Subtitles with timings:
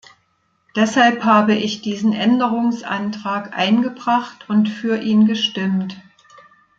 [0.75, 5.95] Deshalb habe ich diesen Änderungsantrag eingebracht und für ihn gestimmt.